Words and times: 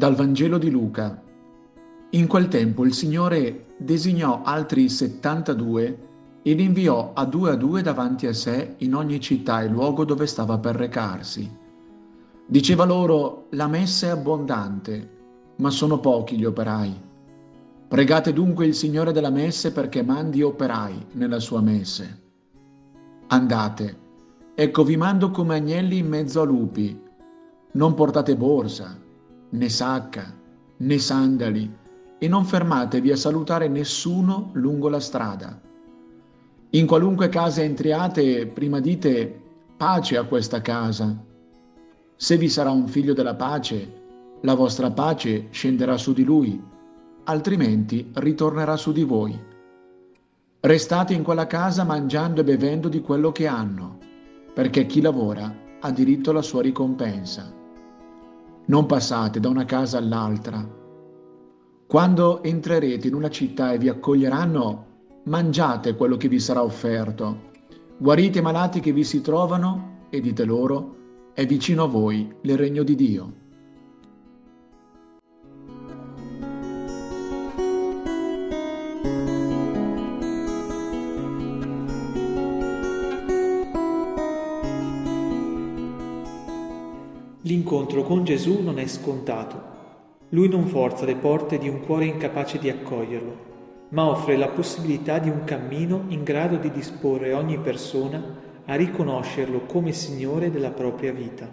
Dal 0.00 0.14
Vangelo 0.14 0.56
di 0.56 0.70
Luca. 0.70 1.22
In 2.12 2.26
quel 2.26 2.48
tempo 2.48 2.86
il 2.86 2.94
Signore 2.94 3.74
designò 3.76 4.40
altri 4.42 4.88
72 4.88 5.98
e 6.40 6.52
li 6.54 6.64
inviò 6.64 7.10
a 7.12 7.26
due 7.26 7.50
a 7.50 7.54
due 7.54 7.82
davanti 7.82 8.26
a 8.26 8.32
sé 8.32 8.76
in 8.78 8.94
ogni 8.94 9.20
città 9.20 9.60
e 9.60 9.68
luogo 9.68 10.06
dove 10.06 10.24
stava 10.24 10.56
per 10.56 10.76
recarsi. 10.76 11.54
Diceva 12.46 12.86
loro, 12.86 13.48
la 13.50 13.66
messa 13.66 14.06
è 14.06 14.08
abbondante, 14.08 15.10
ma 15.56 15.68
sono 15.68 16.00
pochi 16.00 16.38
gli 16.38 16.46
operai. 16.46 16.98
Pregate 17.86 18.32
dunque 18.32 18.64
il 18.64 18.74
Signore 18.74 19.12
della 19.12 19.28
messe 19.28 19.70
perché 19.70 20.02
mandi 20.02 20.40
operai 20.40 21.08
nella 21.12 21.40
sua 21.40 21.60
messe. 21.60 22.22
Andate, 23.26 23.98
ecco 24.54 24.82
vi 24.82 24.96
mando 24.96 25.30
come 25.30 25.56
agnelli 25.56 25.98
in 25.98 26.08
mezzo 26.08 26.40
a 26.40 26.44
lupi. 26.44 26.98
Non 27.72 27.92
portate 27.92 28.34
borsa 28.34 29.08
né 29.50 29.68
sacca, 29.68 30.34
né 30.76 30.98
sandali, 30.98 31.78
e 32.18 32.28
non 32.28 32.44
fermatevi 32.44 33.10
a 33.10 33.16
salutare 33.16 33.68
nessuno 33.68 34.50
lungo 34.52 34.88
la 34.88 35.00
strada. 35.00 35.60
In 36.70 36.86
qualunque 36.86 37.28
casa 37.28 37.62
entriate, 37.62 38.46
prima 38.46 38.78
dite 38.78 39.40
pace 39.76 40.16
a 40.16 40.24
questa 40.24 40.60
casa. 40.60 41.16
Se 42.16 42.36
vi 42.36 42.48
sarà 42.48 42.70
un 42.70 42.86
figlio 42.86 43.14
della 43.14 43.34
pace, 43.34 43.98
la 44.42 44.54
vostra 44.54 44.90
pace 44.90 45.48
scenderà 45.50 45.96
su 45.96 46.12
di 46.12 46.22
lui, 46.22 46.62
altrimenti 47.24 48.10
ritornerà 48.14 48.76
su 48.76 48.92
di 48.92 49.02
voi. 49.02 49.38
Restate 50.60 51.14
in 51.14 51.22
quella 51.22 51.46
casa 51.46 51.84
mangiando 51.84 52.42
e 52.42 52.44
bevendo 52.44 52.88
di 52.88 53.00
quello 53.00 53.32
che 53.32 53.46
hanno, 53.46 53.98
perché 54.52 54.84
chi 54.86 55.00
lavora 55.00 55.52
ha 55.80 55.90
diritto 55.90 56.30
alla 56.30 56.42
sua 56.42 56.60
ricompensa. 56.60 57.59
Non 58.70 58.86
passate 58.86 59.40
da 59.40 59.48
una 59.48 59.64
casa 59.64 59.98
all'altra. 59.98 60.64
Quando 61.88 62.40
entrerete 62.44 63.08
in 63.08 63.14
una 63.14 63.28
città 63.28 63.72
e 63.72 63.78
vi 63.78 63.88
accoglieranno, 63.88 64.86
mangiate 65.24 65.96
quello 65.96 66.16
che 66.16 66.28
vi 66.28 66.38
sarà 66.38 66.62
offerto. 66.62 67.50
Guarite 67.98 68.38
i 68.38 68.42
malati 68.42 68.78
che 68.78 68.92
vi 68.92 69.02
si 69.02 69.22
trovano 69.22 70.06
e 70.08 70.20
dite 70.20 70.44
loro, 70.44 71.32
è 71.34 71.44
vicino 71.46 71.82
a 71.82 71.88
voi 71.88 72.32
il 72.42 72.56
regno 72.56 72.84
di 72.84 72.94
Dio. 72.94 73.32
L'incontro 87.50 88.04
con 88.04 88.22
Gesù 88.22 88.62
non 88.62 88.78
è 88.78 88.86
scontato. 88.86 89.60
Lui 90.28 90.48
non 90.48 90.68
forza 90.68 91.04
le 91.04 91.16
porte 91.16 91.58
di 91.58 91.68
un 91.68 91.80
cuore 91.80 92.04
incapace 92.04 92.60
di 92.60 92.70
accoglierlo, 92.70 93.88
ma 93.88 94.06
offre 94.06 94.36
la 94.36 94.46
possibilità 94.46 95.18
di 95.18 95.30
un 95.30 95.42
cammino 95.42 96.04
in 96.10 96.22
grado 96.22 96.58
di 96.58 96.70
disporre 96.70 97.32
ogni 97.32 97.58
persona 97.58 98.22
a 98.66 98.76
riconoscerlo 98.76 99.62
come 99.62 99.90
Signore 99.90 100.52
della 100.52 100.70
propria 100.70 101.10
vita. 101.10 101.52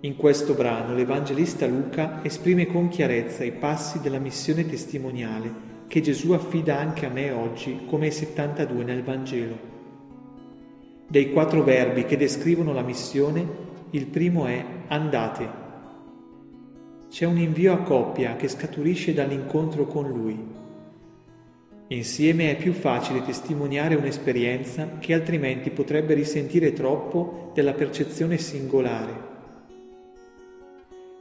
In 0.00 0.16
questo 0.16 0.52
brano 0.52 0.92
l'Evangelista 0.92 1.66
Luca 1.66 2.22
esprime 2.22 2.66
con 2.66 2.88
chiarezza 2.88 3.42
i 3.42 3.52
passi 3.52 4.00
della 4.00 4.18
missione 4.18 4.66
testimoniale 4.66 5.50
che 5.86 6.02
Gesù 6.02 6.32
affida 6.32 6.78
anche 6.78 7.06
a 7.06 7.10
me 7.10 7.30
oggi 7.30 7.86
come 7.86 8.04
ai 8.04 8.12
72 8.12 8.84
nel 8.84 9.02
Vangelo. 9.02 9.56
Dei 11.08 11.32
quattro 11.32 11.62
verbi 11.62 12.04
che 12.04 12.18
descrivono 12.18 12.74
la 12.74 12.82
missione, 12.82 13.64
il 13.90 14.06
primo 14.06 14.46
è 14.46 14.64
andate. 14.88 15.64
C'è 17.08 17.24
un 17.24 17.38
invio 17.38 17.72
a 17.72 17.78
coppia 17.78 18.34
che 18.36 18.48
scaturisce 18.48 19.14
dall'incontro 19.14 19.86
con 19.86 20.08
Lui. 20.08 20.38
Insieme 21.88 22.50
è 22.50 22.56
più 22.56 22.72
facile 22.72 23.22
testimoniare 23.22 23.94
un'esperienza 23.94 24.98
che 24.98 25.14
altrimenti 25.14 25.70
potrebbe 25.70 26.14
risentire 26.14 26.72
troppo 26.72 27.52
della 27.54 27.74
percezione 27.74 28.38
singolare. 28.38 29.34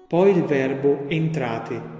Poi 0.07 0.31
il 0.31 0.43
verbo 0.43 1.07
entrate, 1.07 1.93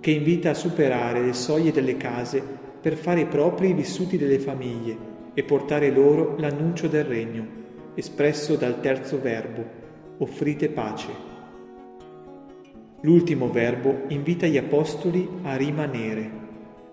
che 0.00 0.12
invita 0.12 0.50
a 0.50 0.54
superare 0.54 1.20
le 1.20 1.34
soglie 1.34 1.72
delle 1.72 1.96
case 1.98 2.42
per 2.80 2.96
fare 2.96 3.26
propri 3.26 3.70
i 3.70 3.74
vissuti 3.74 4.16
delle 4.16 4.38
famiglie 4.38 4.96
e 5.34 5.42
portare 5.42 5.90
loro 5.90 6.36
l'annuncio 6.38 6.88
del 6.88 7.04
regno, 7.04 7.46
espresso 7.94 8.56
dal 8.56 8.80
terzo 8.80 9.20
verbo, 9.20 9.84
offrite 10.18 10.68
pace. 10.68 11.34
L'ultimo 13.02 13.50
verbo 13.50 14.04
invita 14.08 14.46
gli 14.46 14.56
apostoli 14.56 15.28
a 15.42 15.56
rimanere 15.56 16.30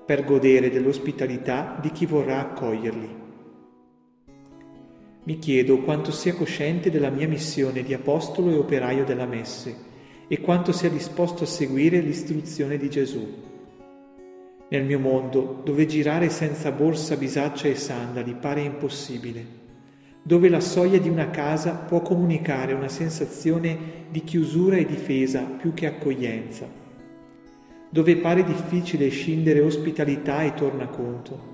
per 0.05 0.25
godere 0.25 0.69
dell'ospitalità 0.69 1.77
di 1.81 1.91
chi 1.91 2.05
vorrà 2.05 2.39
accoglierli. 2.41 3.21
Mi 5.23 5.39
chiedo 5.39 5.79
quanto 5.79 6.11
sia 6.11 6.33
cosciente 6.33 6.89
della 6.89 7.09
mia 7.09 7.27
missione 7.27 7.81
di 7.81 7.93
apostolo 7.93 8.51
e 8.51 8.57
operaio 8.57 9.05
della 9.05 9.25
messe 9.25 9.91
e 10.27 10.41
quanto 10.41 10.73
sia 10.73 10.89
disposto 10.89 11.45
a 11.45 11.47
seguire 11.47 12.01
l'istruzione 12.01 12.77
di 12.77 12.89
Gesù. 12.89 13.25
Nel 14.67 14.83
mio 14.83 14.99
mondo, 14.99 15.61
dove 15.63 15.85
girare 15.85 16.29
senza 16.29 16.71
borsa, 16.71 17.15
bisaccia 17.15 17.67
e 17.69 17.75
sandali 17.75 18.33
pare 18.33 18.61
impossibile, 18.61 19.61
dove 20.25 20.47
la 20.47 20.61
soglia 20.61 20.97
di 20.99 21.09
una 21.09 21.29
casa 21.29 21.73
può 21.73 22.01
comunicare 22.01 22.71
una 22.71 22.87
sensazione 22.87 23.77
di 24.09 24.23
chiusura 24.23 24.77
e 24.77 24.85
difesa 24.85 25.41
più 25.41 25.73
che 25.73 25.85
accoglienza, 25.85 26.65
dove 27.89 28.15
pare 28.15 28.45
difficile 28.45 29.09
scindere 29.09 29.59
ospitalità 29.59 30.41
e 30.43 30.53
tornaconto. 30.53 31.51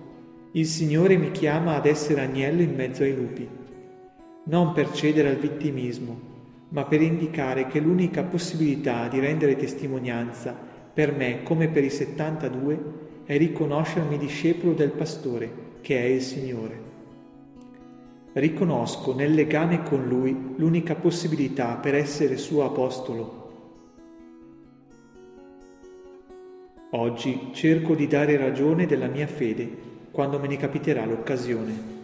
Il 0.52 0.68
Signore 0.68 1.18
mi 1.18 1.32
chiama 1.32 1.76
ad 1.76 1.88
essere 1.88 2.22
agnello 2.22 2.62
in 2.62 2.76
mezzo 2.76 3.02
ai 3.02 3.16
lupi, 3.16 3.48
non 4.44 4.72
per 4.74 4.92
cedere 4.92 5.30
al 5.30 5.38
vittimismo, 5.38 6.28
ma 6.70 6.84
per 6.84 7.02
indicare 7.02 7.66
che 7.66 7.80
l'unica 7.80 8.22
possibilità 8.22 9.08
di 9.08 9.20
rendere 9.20 9.56
testimonianza 9.56 10.56
per 10.94 11.16
me 11.16 11.42
come 11.42 11.70
per 11.70 11.84
i 11.84 11.90
72 11.90 13.08
è 13.26 13.36
riconoscermi 13.38 14.18
discepolo 14.18 14.74
del 14.74 14.92
pastore, 14.92 15.52
che 15.82 16.00
è 16.00 16.06
il 16.06 16.22
Signore. 16.22 16.89
Riconosco 18.40 19.14
nel 19.14 19.34
legame 19.34 19.84
con 19.84 20.08
Lui 20.08 20.54
l'unica 20.56 20.96
possibilità 20.96 21.76
per 21.76 21.94
essere 21.94 22.38
suo 22.38 22.64
apostolo. 22.64 23.48
Oggi 26.92 27.50
cerco 27.52 27.96
di 27.96 28.08
dare 28.08 28.38
ragione 28.38 28.86
della 28.86 29.08
mia 29.08 29.28
fede 29.28 29.70
quando 30.12 30.40
me 30.40 30.48
ne 30.48 30.56
capiterà 30.56 31.06
l'occasione. 31.06 31.99